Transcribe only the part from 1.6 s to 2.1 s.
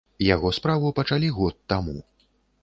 таму.